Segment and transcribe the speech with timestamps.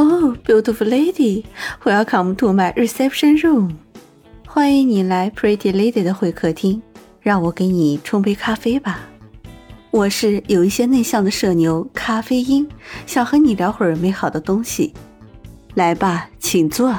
[0.00, 1.44] Oh, beautiful lady,
[1.84, 3.72] welcome to my reception room.
[4.46, 6.80] 欢迎你来 Pretty Lady 的会客厅，
[7.20, 9.00] 让我给你冲杯咖啡吧。
[9.90, 12.68] 我是有一些内向的社牛咖啡因，
[13.06, 14.94] 想和你聊会儿美好的东西。
[15.74, 16.94] 来吧，请坐。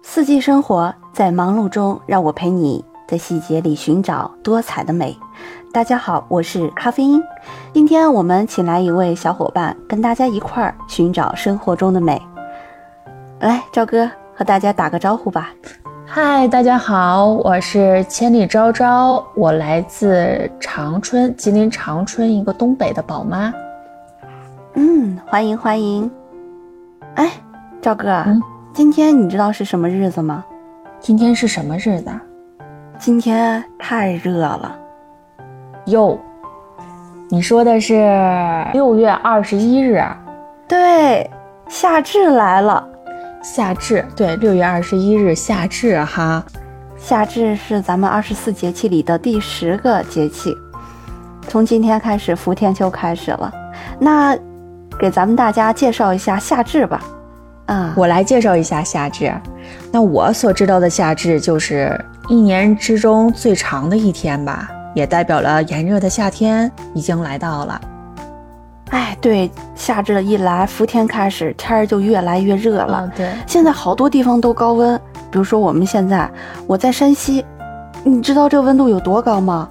[0.00, 5.14] 四季生活在忙碌中，让我陪你在细节里寻找多彩的美。
[5.72, 7.22] 大家好，我是咖啡因。
[7.72, 12.20] 今天我们请来一位小伙伴，跟大家一块儿寻找生活中的美。
[13.38, 15.50] 来，赵哥和大家打个招呼吧。
[16.04, 23.54] 嗨，大家好，我是千里昭昭，我来自长春，吉林长春一个东北的宝妈。
[24.74, 26.10] 嗯，欢迎欢迎。
[27.14, 27.30] 哎，
[27.80, 28.42] 赵哥，嗯
[28.72, 30.44] 今天你知道是什么日子吗？
[30.98, 32.10] 今天是什么日子？
[32.98, 34.76] 今天太热了。
[35.90, 36.18] 哟，
[37.28, 37.94] 你说的是
[38.72, 40.16] 六月二十一日，啊
[40.66, 41.28] 对，
[41.68, 42.86] 夏至来了。
[43.42, 44.04] 夏至。
[44.14, 46.44] 对，六月二十一日夏至哈。
[46.96, 50.56] 夏至是咱们二十四节气里的第十个节气，
[51.48, 53.52] 从今天开始伏天就开始了。
[53.98, 54.36] 那
[54.98, 57.00] 给咱们大家介绍一下夏至吧。
[57.66, 59.32] 啊，我来介绍一下夏至。
[59.90, 67.80] 那我所知道的夏至就是一年之中最长的一天吧，也代表了炎热的夏天已经来到了。
[68.90, 73.02] 哎，对，夏至一来，伏天开始，天儿就越来越热了。
[73.04, 73.32] 嗯，对。
[73.46, 76.28] 现在好多地方都高温，比如说我们现在，
[76.66, 77.44] 我在山西，
[78.02, 79.68] 你知道这温度有多高吗？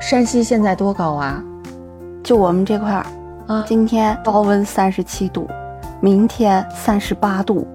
[0.00, 1.40] 山西现在多高啊？
[2.24, 3.06] 就我们这块儿，
[3.46, 5.48] 啊，今天高温三十七度，
[6.00, 7.66] 明天三十八度。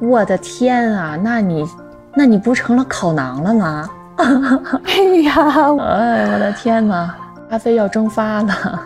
[0.00, 1.16] 我的天啊！
[1.22, 1.64] 那你，
[2.14, 3.88] 那你不成了烤馕了吗？
[4.84, 5.34] 哎呀，
[5.78, 7.14] 哎，我的天哪，
[7.48, 8.82] 咖啡要蒸发了。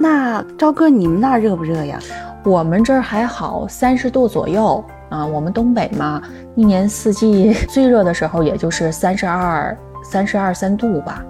[0.00, 1.98] 那朝哥，你们那儿热不热呀？
[2.44, 5.26] 我们这儿还好，三十度左右啊。
[5.26, 6.22] 我们东北嘛，
[6.54, 11.22] 一年四季最热的时候也就是三十二、三十二三度吧。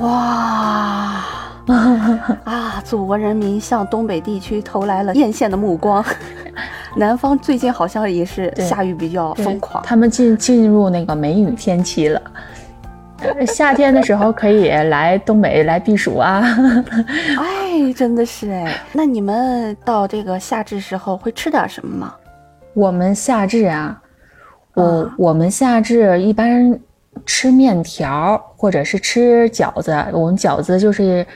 [0.00, 1.22] 哇
[2.44, 2.82] 啊！
[2.84, 6.04] 祖国人民向东北地区投来了艳羡的目光。
[6.96, 9.82] 南方最近好像也是下雨比较疯狂。
[9.84, 12.20] 他们进进入那个梅雨天气了。
[13.22, 16.42] 呃夏天的时候可以来东北来避暑啊。
[17.38, 18.74] 哎，真的是哎。
[18.92, 22.14] 那你们到这个夏至时候会吃点什么吗？
[22.72, 24.00] 我们夏至啊，
[24.74, 26.78] 我、啊我们夏至一般
[27.26, 29.92] 吃面条或者是吃饺子。
[30.12, 31.26] 我们饺子就是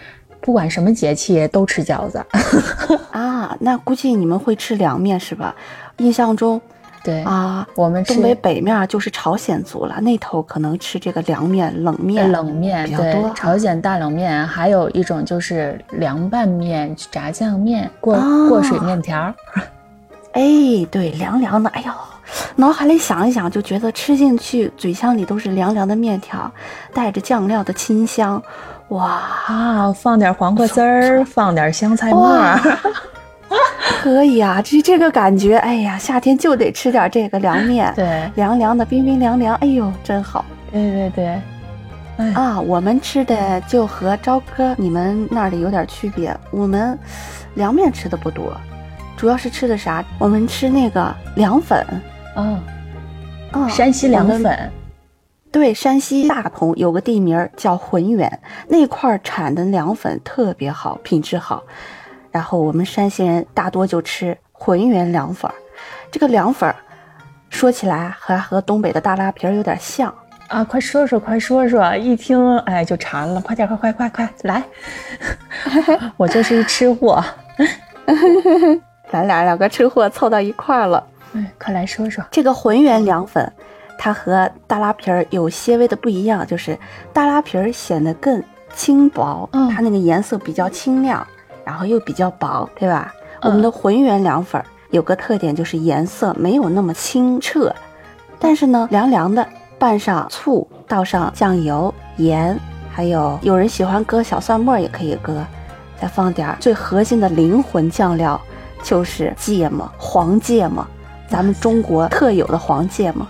[0.44, 2.22] 不管什么节气都吃饺子。
[3.10, 5.54] 啊，那估计你们会吃凉面是吧？
[5.96, 6.60] 印象中
[7.02, 12.30] 对，啊，我们东北北面就是朝鲜族了，那头可能吃这个凉面、冷面。
[12.30, 19.34] 冷面，比较多朝鲜大冷面，还有一种就是凉拌面、炸酱面、过、哦过水面条。
[20.32, 20.42] 哎，
[20.90, 21.92] 对，凉凉的，哎呦，
[22.56, 26.50] 脑海里想一想就觉得吃进去，嘴腔里都是凉凉的面条，
[26.92, 28.42] 带着酱料的清香，
[28.94, 32.58] 哇，啊，放点黄瓜丝儿，放点香菜末儿。
[34.00, 41.40] 可以啊，这这个感觉，哎呀，夏天就得吃点这个凉面，对，凉凉的，冰冰凉凉，哎呦，真好对对对，
[42.18, 42.60] 哎，啊！
[42.60, 46.98] 我们吃的就和朝哥你们那里有点区别，我们
[47.54, 48.56] 凉面吃的不多，
[49.16, 50.04] 主要是吃的啥？
[50.18, 51.84] 我们吃那个凉粉，
[52.36, 52.58] 哦，
[53.52, 54.72] 啊，山西凉粉。
[55.54, 61.62] 对，山西大同有个地名儿叫浑源，那块儿产的凉粉特别好，品质好。
[62.32, 65.54] 然后我们山西人大多就吃浑源凉粉儿。
[66.10, 66.74] 这个凉粉儿
[67.50, 70.12] 说起来还和东北的大拉皮儿有点像。
[70.48, 71.94] 啊，快说说，快说说！
[71.94, 74.60] 一听，哎，就馋了，快点，快快快快来！
[76.18, 77.24] 我就是一吃货，
[79.08, 81.06] 咱俩两个吃货凑到一块儿了。
[81.34, 82.24] 嗯，快来说说。
[82.32, 83.52] 这个浑源凉粉，
[83.98, 86.78] 它和大拉皮儿有些微的不一样，就是
[87.12, 88.42] 大拉皮儿显得更
[88.74, 91.26] 轻薄，嗯它那个颜色比较清亮，
[91.64, 93.14] 然后又比较薄，对吧？
[93.40, 97.74] 嗯我们的浑圆凉粉儿有个特点就是颜色没有那么清澈，
[98.38, 99.46] 但是呢凉凉的，
[99.78, 102.58] 拌上醋，倒上酱油、盐，
[102.90, 105.44] 还有有人喜欢搁小蒜末儿也可以搁，
[106.00, 108.40] 再放点儿最核心的灵魂酱料，
[108.82, 110.86] 就是芥末，黄芥末。
[111.28, 113.26] 咱们中国特有的黄芥末，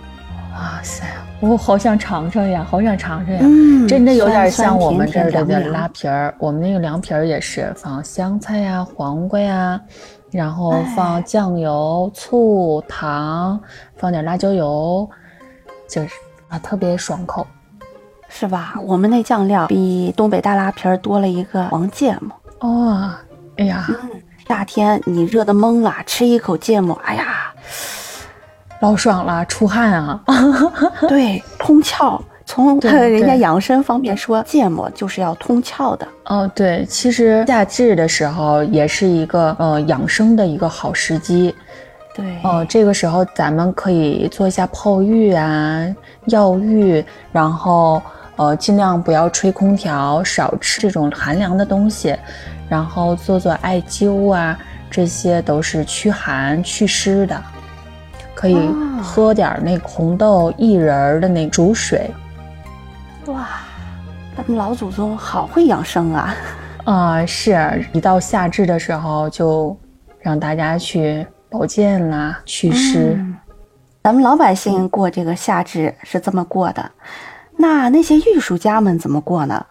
[0.55, 1.05] 哇塞，
[1.41, 3.39] 我好想尝尝呀，好想尝尝呀！
[3.43, 9.79] 嗯真的有点酸像我们这儿的拉皮儿，我们那个凉皮儿也是放香菜呀、黄瓜呀，
[10.31, 13.59] 然后哎放酱油、醋、糖，
[13.97, 15.07] 放点辣椒油，
[15.89, 16.09] 就是
[16.47, 17.45] 啊，特别爽口。
[18.29, 18.75] 是吧？
[18.85, 22.31] 我们那酱料比东北大拉皮儿多了一个黄芥末。
[22.61, 23.11] 哦，
[23.57, 23.85] 哎呀，
[24.47, 27.53] 夏天你热的懵了，吃一口芥末，哎呀，
[28.81, 30.21] 老爽了，出汗啊！
[31.07, 32.19] 对，通窍。
[32.47, 36.07] 从对人家养生方面说，芥末就是要通窍的。
[36.25, 41.55] 哦，对，其实夏至的时候也是一个呃养生的一个好时机。
[42.13, 45.83] 对，哦、这个时候咱们可以做一下泡浴啊、
[46.25, 47.99] 药浴，然后
[48.35, 52.15] 呃尽量不要吹空调，少吃这种寒凉的东西，
[52.69, 54.55] 然后做做艾灸啊，
[54.91, 57.43] 这些都是驱寒祛湿的。
[58.35, 62.11] 可以啊喝点儿那个红豆薏仁儿的那煮水
[63.27, 63.47] 哇，
[64.37, 66.35] 咱们老祖宗好会养生啊！
[66.83, 69.75] 啊、是一到夏至的时候就
[70.19, 73.15] 让大家去保健啦、祛湿。
[73.17, 73.35] 嗯
[74.03, 76.91] 咱们老百姓过这个夏至是这么过的，
[77.57, 79.65] 那那些艺术家们怎么过呢？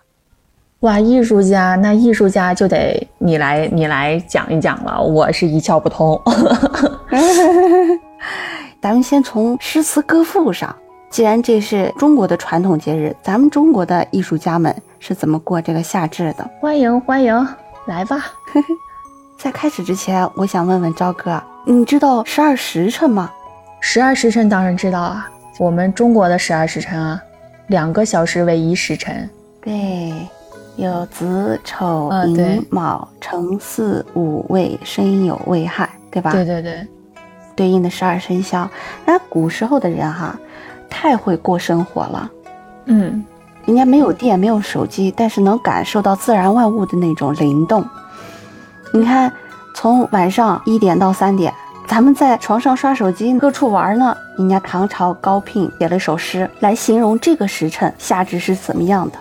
[0.80, 6.20] 哇，艺术家，那艺术家就得你来，你来讲一讲了，我是一窍不通。
[8.80, 10.74] 咱们先从诗词歌赋上，
[11.10, 16.50] 既然这是中国的传统节日，咱们中国的艺术家们是怎么过这个夏至的？
[16.60, 17.46] 欢迎欢迎，
[17.86, 18.26] 来吧。
[19.38, 23.30] 在开始之前，我想问问朝哥，你知道十二时辰吗？
[23.80, 25.28] 十二时辰当然知道啊，
[25.58, 27.20] 我们中国的十二时辰啊，
[27.66, 29.28] 两个小时为一时辰。
[29.60, 30.12] 对，
[30.76, 36.32] 有子丑寅卯辰巳午未申酉未亥，对吧？
[36.32, 36.86] 对对对，
[37.56, 38.68] 对应的十二生肖。
[39.04, 40.38] 那古时候的人哈，
[40.88, 42.30] 太会过生活了。
[42.86, 43.24] 嗯，
[43.64, 47.84] 人家没有电，没有手机，但是能感受到自然万物的那种灵动。
[48.92, 49.32] 你看，
[49.74, 51.52] 从晚上一点到三点，
[51.86, 54.16] 咱们在床上刷手机，各处玩呢。
[54.36, 59.18] 人家唐朝高聘写了一首诗来形容这个时辰夏至是怎么样的：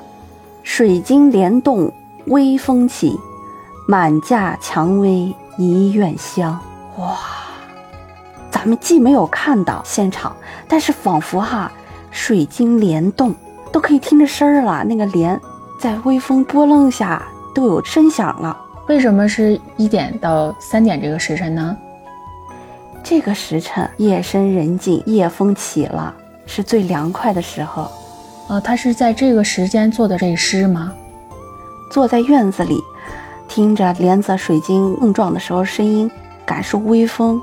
[0.64, 1.92] 水晶帘动
[2.26, 3.18] 微风起，
[3.88, 6.60] 满架蔷薇一院香。
[6.98, 7.16] 哇！
[8.54, 11.72] 咱们既没有看到现场，但是仿佛哈
[12.12, 13.34] 水晶帘动，
[13.72, 14.84] 都可以听着声儿了。
[14.84, 15.42] 那个帘
[15.80, 17.24] 在微风波浪下
[17.56, 18.56] 都有声响了。
[18.88, 21.76] 为什么是一点到三点这个时辰呢？
[23.04, 26.14] 这个时辰夜深人静，夜风起了，
[26.46, 27.90] 是最凉快的时候。
[28.50, 30.94] 呃，他是在这个时间做的这诗吗？
[31.92, 32.80] 坐在院子里，
[33.48, 36.10] 听着帘子水晶碰撞的时候声音，
[36.46, 37.42] 感受微风，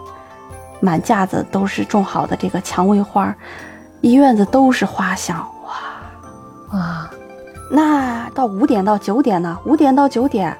[0.80, 3.34] 满架子都是种好的这个蔷薇花，
[4.00, 5.36] 一院子都是花香。
[5.64, 6.78] 哇！
[6.78, 7.10] 哇，
[7.70, 9.58] 那到五点到九点呢？
[9.64, 10.56] 五点到九点，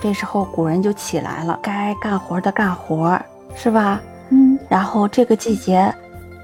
[0.00, 3.20] 这时候古人就起来了，该干活的干活，
[3.54, 4.00] 是吧？
[4.30, 5.92] 嗯，然后这个季节，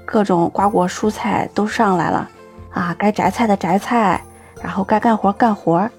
[0.05, 2.29] 各种瓜果蔬菜都上来了，
[2.71, 4.21] 啊，该摘菜的摘菜，
[4.61, 5.89] 然后该干活干活。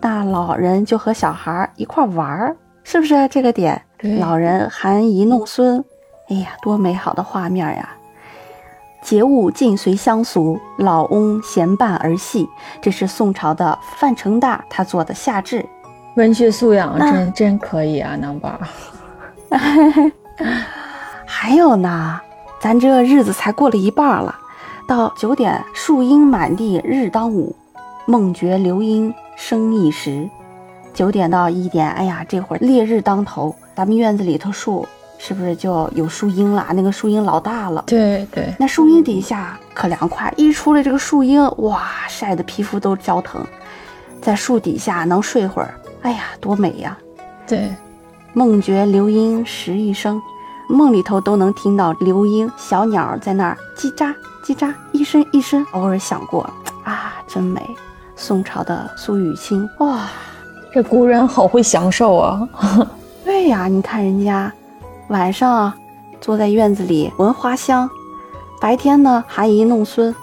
[0.00, 3.80] 那老人就和小孩儿一块儿玩儿，是不是这个点？
[4.20, 5.84] 老人含饴弄孙，
[6.28, 7.88] 哎呀，多美好的画面呀！
[9.00, 12.48] 节物尽随乡俗，老翁闲伴儿戏。
[12.82, 15.64] 这是宋朝的范成大他做的夏至。
[16.16, 18.58] 文学素养那真真可以啊，能宝。
[21.24, 22.20] 还有呢，
[22.60, 24.34] 咱这日子才过了一半了，
[24.86, 27.56] 到九点，树阴满地日当午，
[28.04, 30.28] 梦觉流莺声一时。
[30.92, 34.86] 九点到一点，哎呀，这会儿烈日当头，咱们院子里头树
[35.18, 36.66] 是不是就有树荫了？
[36.72, 43.44] 那个树荫老大了，对对，那树荫底下可凉快，一出来这个树荫，哇，晒得皮肤都焦疼。
[44.22, 46.96] 在树底下能睡会儿，哎呀，多美呀！
[47.46, 47.72] 对，
[48.32, 50.20] 梦觉流莺时一声，
[50.68, 55.64] 梦里头都能听到流莺小鸟在那儿叽喳叽喳一声一声。
[55.72, 56.42] 偶尔想过
[56.84, 57.60] 啊，真美。
[58.16, 60.08] 宋朝的苏雨清，哇，
[60.72, 62.48] 这古人好会享受啊。
[63.24, 64.52] 对呀，你看人家
[65.08, 65.76] 晚上啊
[66.20, 67.88] 坐在院子里闻花香，
[68.60, 70.14] 白天呢含饴弄孙，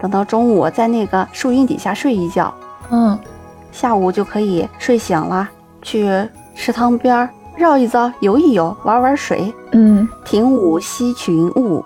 [0.00, 2.52] 等到中午在那个树荫底下睡一觉，
[2.90, 3.18] 嗯，
[3.70, 5.48] 下午就可以睡醒了，
[5.82, 6.08] 去
[6.56, 9.52] 池塘边儿绕一遭，游一游，玩玩水。
[9.72, 11.84] 嗯，庭午惜群物，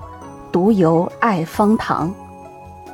[0.50, 2.10] 独游爱芳塘。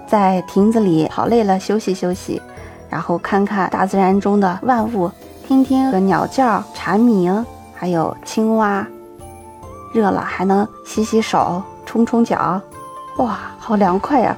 [0.07, 2.41] 在亭子里跑累了休息休息，
[2.89, 5.11] 然后看看大自然中的万物，
[5.47, 8.87] 听听个鸟叫、蝉鸣，还有青蛙。
[9.97, 12.61] 热了还能洗洗手、冲冲脚，
[13.17, 14.37] 哇，好凉快呀、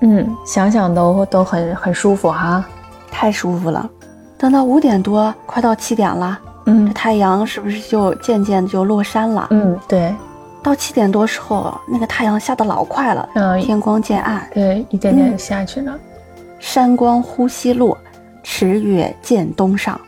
[0.00, 2.64] 嗯，想想都都很很舒服哈。
[3.10, 3.86] 太舒服了。
[4.38, 9.46] 等到五点多，快到七点了，嗯这太阳是不是就渐渐就落山了？
[9.50, 10.14] 嗯，对，
[10.62, 15.94] 到七点多时候，那个太阳下的老快了，嗯天光渐暗，对，一点点下去了。
[16.58, 17.96] 山光呼西落，
[18.42, 20.00] 池月渐东上。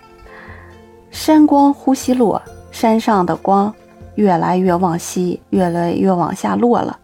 [1.10, 3.72] 山光呼西落，山上的光
[4.16, 6.98] 越来越往西，越来越往下落了。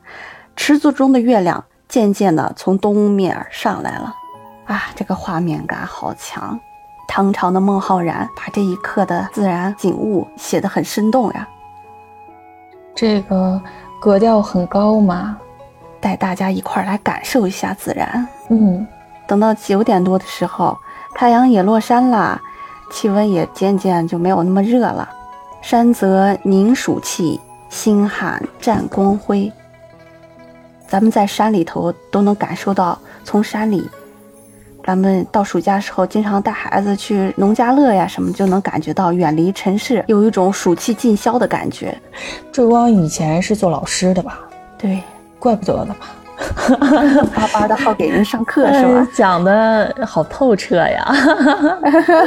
[0.56, 4.14] 池子中的月亮渐渐的从东面上来了，
[4.66, 6.58] 啊，这个画面感好强！
[7.08, 11.46] 唐朝的孟浩然把这一刻的自然景物写得很生动呀。
[12.94, 13.60] 这个
[14.00, 15.36] 格调很高嘛，
[16.00, 18.26] 带大家一块儿来感受一下自然。
[18.48, 18.86] 嗯，
[19.26, 20.76] 等到九点多的时候，
[21.14, 22.40] 太阳也落山了，
[22.90, 25.08] 气温也渐渐就没有那么热了。
[25.62, 27.40] 山泽凝暑气，
[27.70, 29.50] 星汉占光辉。
[30.88, 33.88] 咱们在山里头都能感受到，从山里，
[34.84, 41.96] 咱们到暑假时候经常带孩子去农家乐呀什么，就能感觉到远离尘世，有一种暑气尽消的感觉。
[42.50, 44.40] 追光以前是做老师的吧？
[44.76, 45.00] 对，
[45.38, 46.10] 怪不得的吧？
[47.34, 49.08] 巴巴的好给人上课是吧？
[49.14, 51.12] 讲的好透彻呀！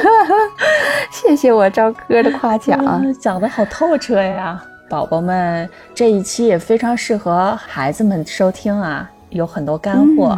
[1.12, 2.80] 谢谢我赵哥的夸奖，
[3.20, 4.62] 讲的好透彻呀！
[4.90, 10.38] 宝宝们，这一期也非常适合孩子们收听啊，有很多干货。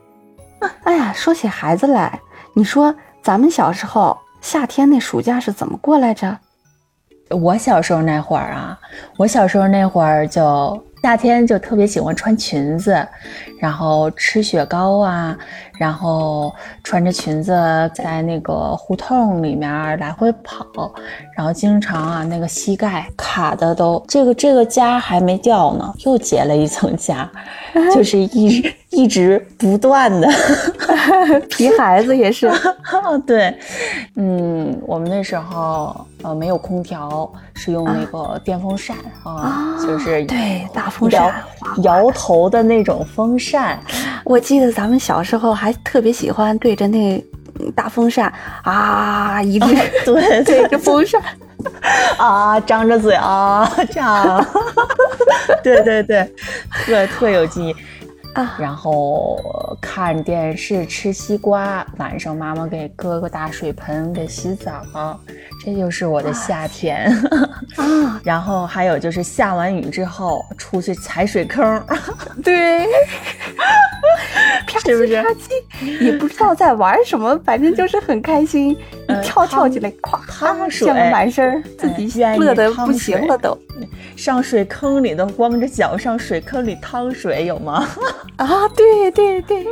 [0.84, 2.18] 哎呀，说起孩子来，
[2.54, 6.36] 你说咱们小时候夏天那暑假是怎么过来着？
[7.30, 8.78] 我小时候那会儿啊，
[9.16, 10.82] 我小时候那会儿就。
[11.02, 12.94] 夏天就特别喜欢穿裙子，
[13.58, 15.36] 然后吃雪糕啊，
[15.78, 16.54] 然后
[16.84, 17.52] 穿着裙子
[17.94, 20.92] 在那个胡同里面来回跑，
[21.34, 27.26] 然后经常啊那个膝盖卡的都这个这个痂还没掉呢，又结了一层痂，
[27.94, 30.28] 就是一直一直不断的
[31.48, 32.50] 皮 孩子也是，
[33.26, 33.56] 对，
[34.16, 37.32] 嗯，我们那时候呃没有空调。
[37.62, 41.44] 是用那个电风扇啊，就是对大风扇
[41.82, 43.78] 摇头的那种风扇。
[44.24, 47.22] 我记得咱们小时候还特别喜欢对着那
[47.76, 49.74] 大风扇啊一直
[50.06, 51.20] 对对着风扇
[52.16, 54.42] 啊张着嘴啊这样，
[55.62, 56.32] 对对对，
[56.86, 57.76] 特特有记忆。
[58.34, 59.38] 啊，然后
[59.80, 65.18] 看电视吃西瓜，晚上妈妈给哥哥大水盆给洗澡，
[65.64, 67.12] 这就是我的夏天。
[67.76, 68.20] 啊。
[68.22, 71.82] 然后还有就是下完雨之后出去踩水坑，
[72.44, 72.86] 对，
[74.84, 76.04] 是不是？
[76.04, 83.56] 也不知道在玩什么，反正就是很开心，一跳跳起来，咵，趟水，满身，自己乐得不行了都。
[84.16, 87.86] 上水坑里头光着脚上水坑里趟水有吗？
[88.36, 89.66] 啊，对对对，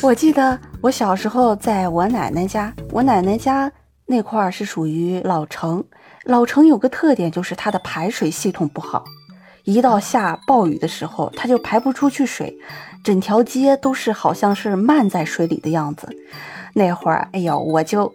[0.00, 3.70] 我记得我小时候在我奶奶家，我奶奶家
[4.06, 5.82] 那块儿是属于老城，
[6.24, 9.04] 老城有个特点就是它的排水系统不好，
[9.64, 12.56] 一到下暴雨的时候，它就排不出去水，
[13.04, 16.08] 整条街都是好像是漫在水里的样子。
[16.74, 18.12] 那会儿，哎呦，我就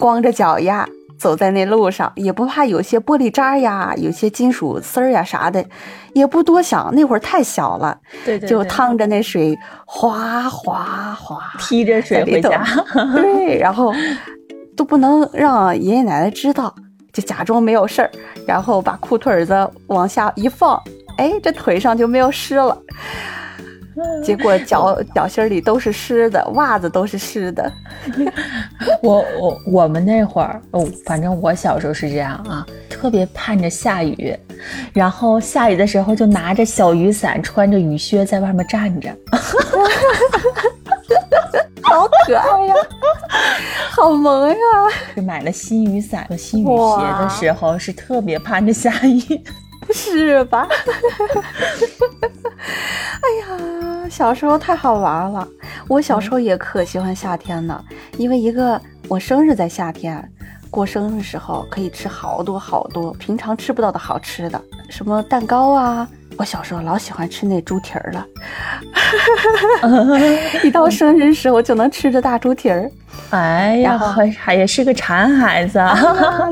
[0.00, 0.88] 光着脚丫。
[1.18, 5.64] 走在那路上也不怕有些玻璃渣呀，有些金属丝儿呀啥的，
[6.12, 6.94] 也不多想。
[6.94, 12.62] 那会儿太小了，对对，就趟着那水哗哗哗， 踢着水回家。
[13.14, 13.94] 对，然后
[14.76, 16.74] 都不能让爷爷奶奶知道，
[17.14, 18.10] 就假装没有事儿，
[18.46, 20.78] 然后把裤腿子往下一放，
[21.16, 22.78] 哎，这腿上就没有湿了。
[24.22, 27.72] 结果脚脚心里都是湿的，袜子都是湿的。
[29.02, 34.36] 我我我们那会儿哦，反正我小时候是这样啊，特别盼着下雨，
[34.92, 39.14] 然后下雨的时候就拿着小雨伞，穿着雨靴在外面站着，
[41.82, 42.74] 好可爱呀，
[43.90, 44.56] 好萌呀！
[45.14, 49.40] 就买了新雨伞和新雨鞋的时候，是特别盼着下雨。
[49.86, 50.66] 不是吧？
[54.16, 55.46] 小时候太好玩了。
[55.88, 57.78] 我小时候也可喜欢夏天呢，
[58.16, 60.26] 因为一个我生日在夏天，
[60.70, 64.58] 过生日时候可以吃好多好多平常吃不到的好吃的，
[64.88, 66.08] 什么蛋糕啊。
[66.38, 68.26] 我小时候老喜欢吃那猪蹄儿了，
[70.64, 72.90] 一到生日时候就能吃着大猪蹄儿。
[73.28, 75.78] 哎呀，还还也是个馋孩子，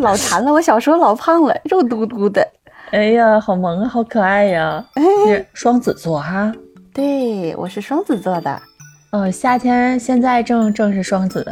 [0.03, 0.53] 老馋了。
[0.53, 2.47] 我小时候老胖了，肉嘟嘟的。
[2.91, 4.85] 哎呀，好萌啊，好可爱呀！
[5.27, 6.53] 是双子座哈，
[6.95, 8.63] 对我是双子座的。
[9.11, 11.45] 哦，夏天现在正正是双子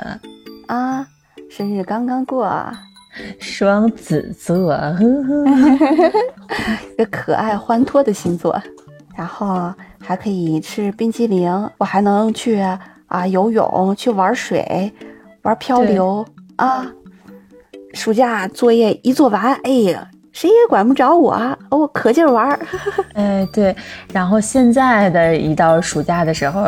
[0.68, 1.04] 啊，
[1.50, 2.48] 生日刚刚过，
[3.40, 4.72] 双子座，
[6.94, 8.62] 一个可爱欢脱的星座。
[9.16, 12.60] 然后还可以吃冰激凌，我还能去
[13.08, 14.92] 啊游泳，去玩水，
[15.42, 16.86] 玩漂流啊。
[17.94, 20.08] 暑假作业一做完，哎呀。
[20.32, 22.58] 谁也管不着我，我可劲玩儿。
[23.14, 23.74] 哎，对，
[24.12, 26.64] 然后现在的一到暑假的时候，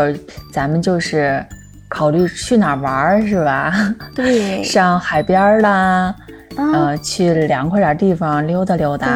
[0.52, 1.44] 咱们就是
[1.88, 3.72] 考虑去哪儿玩儿，是吧？
[4.14, 6.14] 对， 上海边儿啦，
[6.56, 9.06] 呃，去凉快点地方溜达溜达，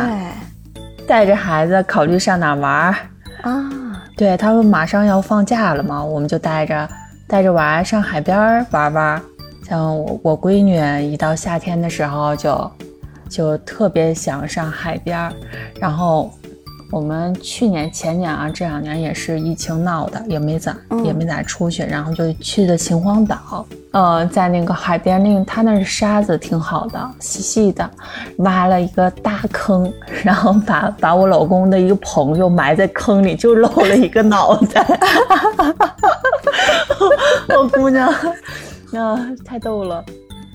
[0.72, 2.94] 对，带着孩子考虑上哪玩儿。
[3.42, 3.70] 啊，
[4.16, 6.88] 对他们马上要放假了嘛，我们就带着
[7.28, 9.22] 带着娃上海边儿玩玩。
[9.68, 12.70] 像我我闺女一到夏天的时候就
[13.28, 15.32] 就特别想上海边儿，
[15.80, 16.30] 然后
[16.90, 27.90] 我们去年前年啊这两年也是疫情闹的，也没咋嗯也没咋出去，然后就去的秦皇岛，呃，在那个海边那个它那儿沙子挺好的，细细的，
[28.38, 29.92] 挖了一个大坑，
[30.24, 34.86] 然后把把我老公的一个朋友埋在坑里，就露了一个脑袋。
[37.56, 38.10] 我姑娘，
[38.90, 40.02] 那，太逗了。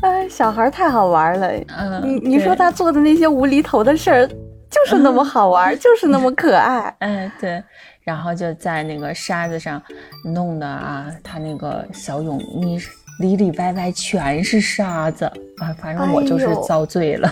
[0.03, 1.49] 哎，小孩太好玩了。
[1.77, 6.93] 嗯，你你说他做的那些无厘头的事儿，就是那么好玩， 就是那么可爱。
[6.99, 7.63] 哎，对，
[8.03, 9.81] 然后就在那个沙子上
[10.25, 12.77] 弄的啊，他那个小泳衣
[13.19, 15.25] 里里外外全是沙子
[15.59, 17.31] 啊，反正我就是遭罪了，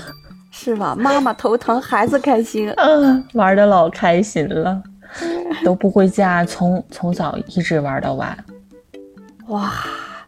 [0.51, 0.96] 是吧？
[0.98, 2.70] 妈妈头疼，孩子开心。
[2.80, 4.82] 嗯，玩的老开心了，
[5.66, 8.38] 都不回家，从从早一直玩到晚。
[9.48, 9.74] 哇，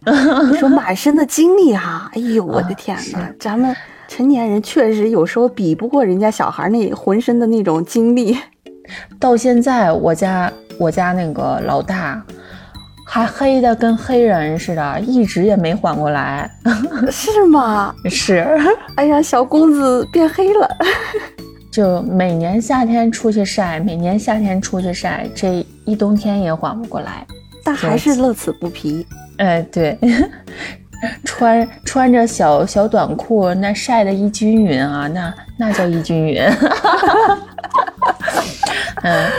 [0.06, 3.28] 你说 满身的精力哈、哎呦，我的啊天哪！
[3.28, 3.76] 是咱们
[4.08, 8.38] 成年人确实有时候比不过人家小孩那浑身的那种精力。
[9.20, 12.22] 到现在，我家我家那个老大
[13.06, 16.50] 还黑的跟黑人似的，一直也没缓过来。
[17.10, 17.96] 是吗？
[18.10, 18.46] 是，
[18.96, 20.70] 哎呀，小公子变黑了。
[21.72, 27.26] 就每年夏天出去晒，每年夏天出去晒，这一冬天也缓不过来。
[27.64, 29.06] 但还是乐此不疲。
[29.38, 29.98] 哎，对，
[31.26, 36.44] 穿穿着小小短裤，那晒的一均匀啊，那那叫一均匀。
[39.04, 39.30] 嗯，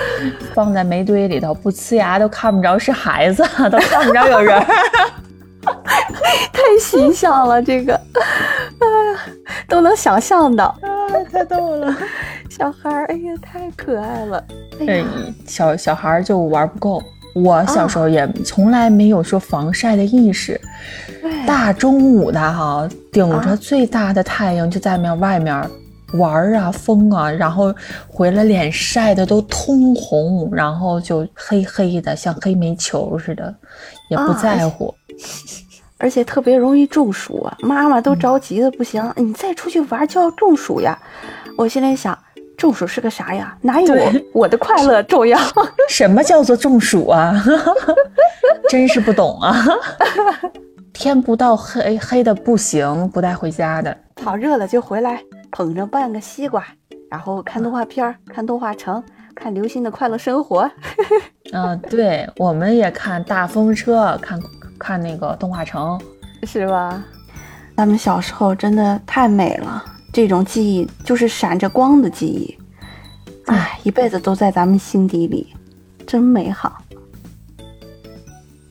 [0.53, 4.67] 放在煤堆里头，不呲牙都看不着是孩子，都看不着有人儿。
[6.53, 8.85] 太形象了，这个，啊，
[9.69, 10.89] 都能想象到啊
[11.33, 11.97] 太逗了。
[12.51, 14.45] 小孩儿，哎呀，太可爱了，
[14.81, 15.07] 哎哎呀，，
[15.47, 17.03] 小小孩儿就玩不够。
[17.35, 20.61] 我小时候也从来没有说防晒的意识，
[21.21, 25.55] 对大中午的哈，顶着啊最大的太阳就在面外面
[26.13, 27.75] 玩儿啊、疯啊，然后
[28.07, 33.53] 回来脸晒的都通红，然后就黑黑的，像黑煤球似的，
[34.09, 34.95] 也不啊在乎。
[35.99, 40.97] 而且特别容易中暑啊，妈妈都着急的不行，你再出去玩就要中暑呀。
[41.57, 42.17] 我心里想，
[42.57, 43.57] 中暑是个啥呀？
[43.61, 45.39] 哪有我我的快乐重要？
[45.89, 47.35] 什么叫做中暑啊？
[48.69, 49.55] 真是不懂啊！
[50.93, 53.97] 天不到黑黑的不行，不带回家的。
[54.15, 56.65] 跑热了就回来，捧着半个西瓜，
[57.11, 59.03] 然后看动画片儿，看动画城，
[59.35, 60.71] 看流星的快乐生活。
[61.53, 64.41] 嗯，对，我们也看大风车，看
[64.79, 66.01] 看那个动画城。
[66.45, 67.03] 是吧？
[67.77, 72.57] 咱们小时候真的太美了，这种记忆就是闪着光的记忆，
[73.47, 75.53] 哎，一辈子都在咱们心底里，
[76.07, 76.79] 真美好。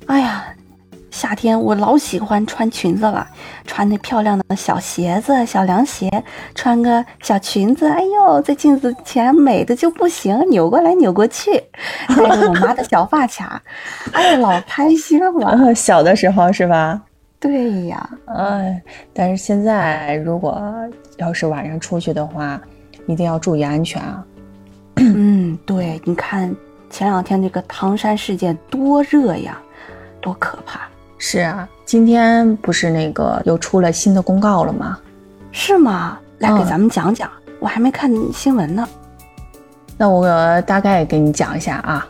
[0.05, 0.45] 哎呀，
[1.11, 3.27] 夏天我老喜欢穿裙子了，
[3.67, 6.23] 穿那漂亮的小鞋子、小凉鞋，
[6.55, 11.61] 穿个小裙子，哎呦，在镜子前美的就不行，扭过来扭过去，
[12.07, 13.61] 戴着我妈的小发卡，
[14.13, 15.75] 哎呀，老开心了。
[15.75, 17.01] 小的时候是吧？
[17.43, 18.81] 对呀，哎，
[19.13, 20.63] 但是现在如果
[21.17, 22.57] 要是晚上出去的话，
[23.05, 24.25] 一定要注意安全啊。
[24.95, 26.55] 嗯，对，你看
[26.89, 29.59] 前两天那个唐山事件多热呀，
[30.21, 34.97] 多可怕，是啊，今天不是那个又出了新的公告了吗？
[35.51, 36.17] 是吗？
[36.39, 37.29] 来给嗯咱们讲讲，
[37.59, 38.87] 我还没看新闻呢。
[39.97, 42.07] 那我大概给你讲一下啊，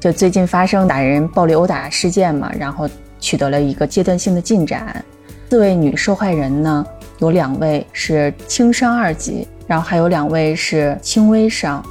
[0.00, 2.88] 就最近发生打人暴力殴打事件嘛，然后
[3.18, 5.04] 取得了一个阶段性的进展。
[5.48, 6.86] 四位女受害人呢，
[7.18, 11.84] 有两位是轻伤二级，然后还有两位是轻微伤。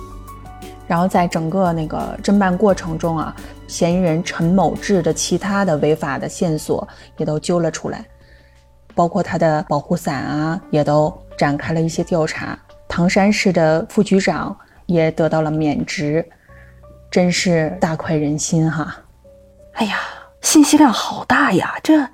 [0.88, 3.36] 然后在整个那个侦办过程中啊，
[3.68, 8.06] 嫌疑人陈某志的其他的违法的线索也都揪了出来，
[8.94, 12.60] 包括他的保护伞啊，也都展开了一些调查。
[12.88, 16.24] 唐山市的副局长也得到了免职，
[17.10, 18.96] 真是大快人心哈！
[19.74, 19.98] 哎呀，
[20.45, 22.08] 信息量好大呀，这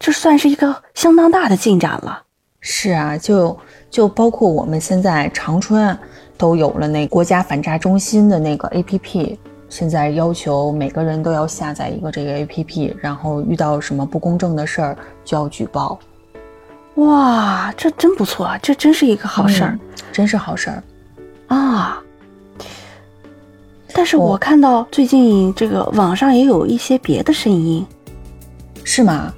[0.00, 2.24] 这算是一个相当大的进展了。
[2.60, 3.56] 是啊，就
[3.88, 5.96] 就包括我们现在长春
[6.36, 9.38] 都有了那国家反诈中心的那个 APP，
[9.68, 15.96] 现在要求每个人都要下载一个这个 APP，然后遇到什么不公正的事儿就要举报，
[16.96, 20.82] 哇，这真不错，这真是一个好事儿、嗯真是好事儿。
[21.46, 22.02] 啊。
[23.98, 27.84] 但是我我看到最近这个网上也有一些别的声音，
[28.84, 29.34] 是吗？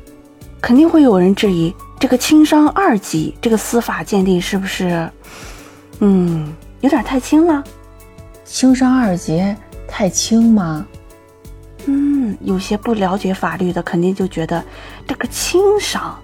[0.61, 5.11] 肯定会有人质疑这个轻伤二级，这个司法鉴定是不是，
[6.01, 7.65] 嗯，有点太轻了？
[8.45, 9.43] 轻伤二级
[9.89, 10.87] 太轻吗？
[11.87, 14.63] 嗯，有些不了解法律的肯定就觉得
[15.07, 16.15] 这个轻伤，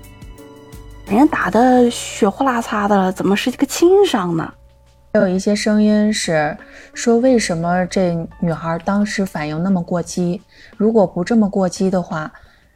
[1.06, 4.52] 人家打的血呼啦擦的了，怎么是这个轻伤呢？
[5.14, 6.56] 还有一些声音是
[6.92, 10.42] 说，为什么这女孩当时反应那么过激？
[10.76, 12.30] 如果不这么过激的话，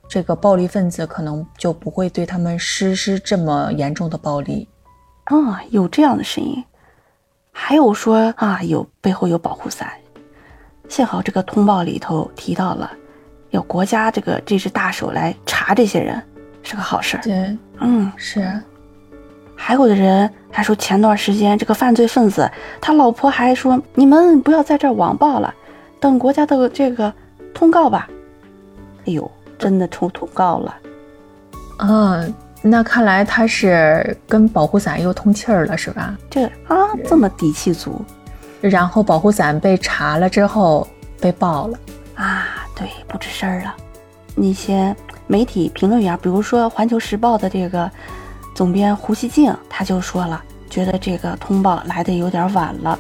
[0.09, 4.67] 这个暴力分子可能就不会对他们实施这么严重的暴力。
[5.25, 6.65] 啊，有这样的声音，
[7.53, 9.93] 还有说啊，有背后有保护伞。
[10.89, 12.91] 幸好这个通报里头提到了，
[13.51, 16.21] 有国家这个这只大手来查这些人，
[16.63, 17.23] 是个好事儿。
[17.23, 18.61] 对，嗯，是。
[19.63, 25.55] 还有的人还说，前段时间这个犯罪分子他老婆还说，你们不要在这儿网暴了，
[26.01, 27.13] 等国家的这个
[27.53, 28.09] 通告吧。
[29.07, 30.75] 哎呦，真的出通告了。
[31.79, 36.17] 嗯，那看来他是跟保护伞又通气儿了，是吧？
[36.31, 38.01] 这啊，这么底气足。
[38.63, 40.89] 然后保护伞被查了之后
[41.21, 41.79] 被爆了
[42.15, 43.75] 啊，对，不吱声了。
[44.35, 44.97] 那些
[45.27, 47.91] 媒体评论员，比如说《环球时报》的这个
[48.61, 52.99] 总编胡锡进，他就说了，觉得这个通报来的有点晚了。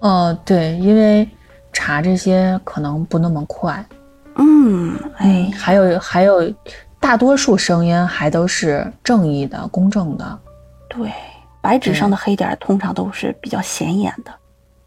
[0.00, 1.28] 哦，对，因为
[1.74, 3.84] 查这些可能不那么快。
[4.36, 6.50] 嗯，哎，还有还有，
[6.98, 10.38] 大多数声音还都是正义的、公正的。
[10.88, 11.12] 对。
[11.60, 14.32] 白纸上的黑点通常都是比较显眼的。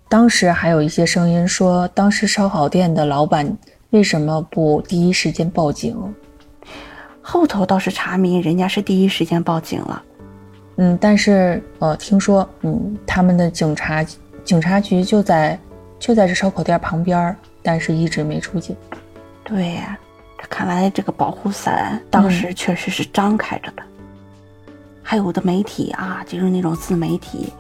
[0.10, 3.56] 当时还有一些声音说，当时烧烤店的老板
[3.92, 5.96] 为什么不第一时间报警？
[7.22, 10.04] 后头倒是查明人家是第一时间报警了。
[10.78, 14.04] 嗯，但是呃，听说嗯，他们的警察
[14.44, 15.60] 警察局就在
[16.00, 18.76] 就在这烧烤店旁边，但是一直没出警。
[19.44, 19.98] 对呀，
[20.50, 23.84] 看来这个保护伞当时确实是张开着的。
[25.04, 27.52] 还有的媒体啊，就是那种自媒体，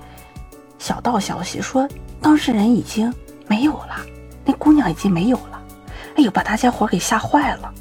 [0.80, 1.88] 小道消息说
[2.22, 3.14] 当事人已经
[3.48, 3.98] 没有了，
[4.46, 5.62] 那姑娘已经没有了，
[6.16, 7.74] 哎呦，把大家伙给吓坏了，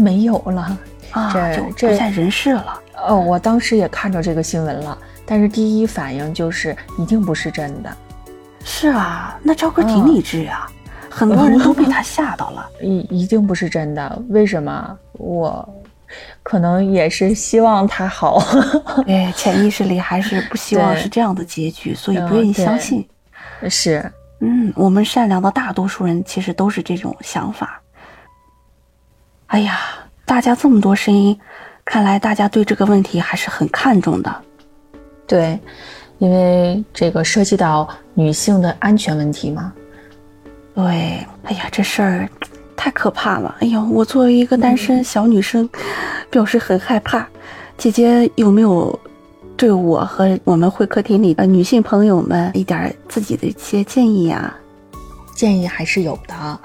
[0.00, 0.78] 没有了
[1.12, 2.80] 啊，就不在人世了。
[3.06, 7.96] 哦，我当时也看着这个新闻了，但是第一反应就是一定不是真的。
[8.64, 10.70] 是啊，那赵哥挺理智啊，
[11.08, 12.66] 很多人都被他 吓到了。
[12.80, 15.68] 一一定不是真的，为什么我？
[16.42, 18.42] 可能也是希望他好，
[19.06, 23.08] 对， 潜意识里还是不希望是这样的结局，所以不愿意相信。
[23.68, 24.10] 是，
[24.40, 27.80] 嗯，我们善良的大多数人其实都是这种想法。
[29.50, 29.80] 哎呀，
[30.24, 31.36] 大家这么多声音，
[31.84, 34.32] 看来大家对这个问题还是很看重的。
[35.26, 35.58] 对，
[36.18, 39.72] 因为这个涉及到女性的安全问题嘛。
[40.72, 40.84] 对，
[41.42, 42.28] 哎呀，这事儿。
[42.76, 43.54] 太可怕了！
[43.60, 45.68] 哎呦，我作为一个单身小女生，
[46.30, 47.28] 表示很害怕。
[47.76, 48.98] 姐姐有没有
[49.54, 54.56] 对我和我们会客厅里的女性朋友们一点自己的一些建议啊？
[55.34, 56.60] 建议还是有的。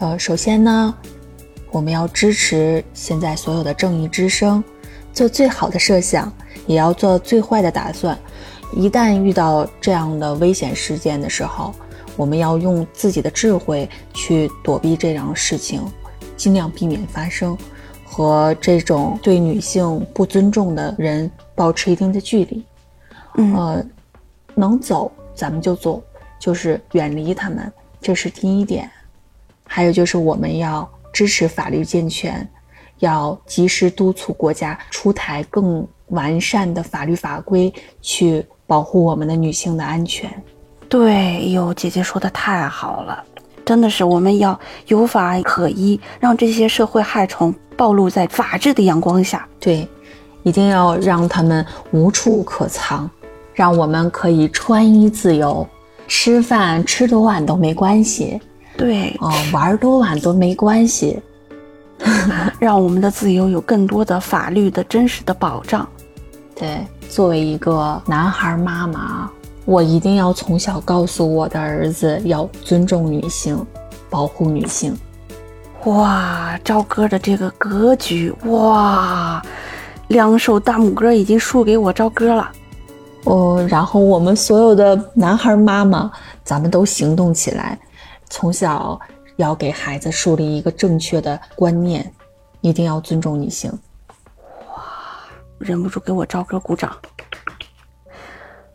[0.00, 0.92] 呃，首先呢，
[1.76, 4.64] 我们要支持现在所有的正义之声，
[5.12, 6.32] 做最好的设想，
[6.66, 8.18] 也要做最坏的打算。
[8.72, 11.74] 一旦遇到这样的危险事件的时候，
[12.16, 15.82] 我们要用自己的智慧去躲避这样的事情，
[16.34, 17.54] 尽量避免发生，
[18.06, 22.64] 和这种对女性不尊重的人保持一定的距离。
[23.54, 23.84] 呃，
[24.54, 26.02] 能走咱们就走，
[26.38, 28.90] 就是远离他们，这是第一点。
[29.68, 32.46] 还有就是我们要支持法律健全，
[32.98, 40.30] 要及时督促国家出台更完善的法律法规，去保护我们的女性的安全。
[40.90, 43.24] 对，哟，姐姐说的太好了，
[43.64, 49.48] 真的是我们要有法可依，让这些社会害虫暴露在法治的阳光下。
[49.58, 49.88] 对，
[50.42, 53.08] 一定要让他们无处可藏，
[53.54, 55.66] 让我们可以穿衣自由，
[56.06, 58.38] 吃饭吃多晚都没关系。
[58.76, 61.20] 对，哦，玩多晚都没关系，
[62.60, 65.88] 让我们的自由有更多的法律的真实的保障。
[66.54, 69.30] 对，作为一个男孩妈妈。
[69.64, 73.66] 我一定要从小告诉我的儿子要尊重女性，
[74.08, 74.96] 保护女性。
[75.86, 79.42] 哇，朝哥的这个格局，哇，
[80.06, 82.48] 两手大拇哥已经竖给我朝哥了。
[83.24, 86.08] 哦，然后我们所有的男孩妈妈，
[86.44, 87.76] 咱们都行动起来，
[88.28, 88.98] 从小
[89.36, 92.12] 要给孩子树立一个正确的观念，
[92.60, 93.70] 一定要尊重女性。
[94.68, 94.82] 哇，
[95.58, 96.96] 忍不住给我赵哥鼓掌。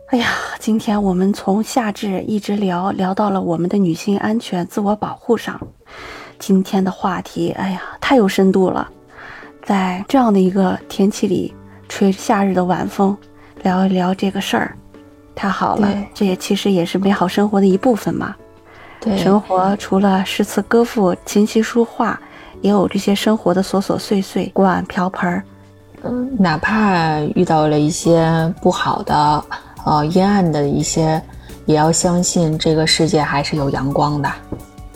[0.07, 0.27] 哎呀，
[0.59, 5.59] 今天我们从夏至一直聊聊到了我们的女性安全、自我保护上。
[6.37, 8.89] 今天的话题，哎呀，太有深度了。
[9.63, 11.53] 在这样的一个天气里，
[11.87, 13.15] 吹夏日的晚风，
[13.63, 14.75] 聊一聊这个事儿，
[15.33, 15.87] 太好了。
[16.13, 18.35] 这也其实也是美好生活的一部分嘛。
[19.01, 22.17] 对，生活除了诗词歌赋、琴棋书画，
[22.61, 25.43] 也有这些生活的琐琐碎碎，锅碗瓢盆儿。
[26.03, 29.43] 嗯，哪怕遇到了一些不好的、
[29.85, 31.19] 呃阴暗的一些，
[31.65, 34.31] 也要相信这个世界还是有阳光的。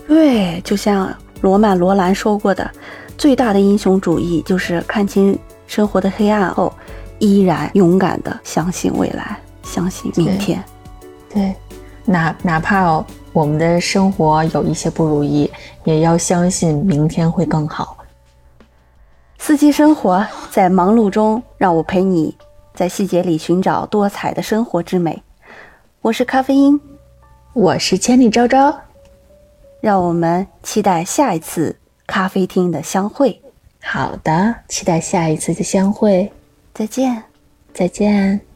[0.08, 2.70] 对，就像罗曼·罗兰说过的，
[3.18, 6.72] 最大的英雄主义就是看清生活的黑暗后，
[7.18, 10.64] 依然勇敢的相信未来，相信明天。
[11.34, 11.56] 对，
[12.06, 13.04] 哪哪怕
[13.36, 15.52] 我们的生活有一些不如意，
[15.84, 17.98] 也要相信明天会更好。
[19.38, 22.34] 四季生活在忙碌中，让我陪你
[22.74, 25.22] 在细节里寻找多彩的生活之美。
[26.00, 26.80] 我是咖啡因，
[27.52, 28.74] 我是千里昭昭，
[29.82, 31.76] 让我们期待下一次
[32.08, 33.42] 咖啡厅的相会。
[33.82, 36.32] 好的，期待下一次的相会，
[36.74, 37.22] 再见。
[37.74, 38.55] 再见。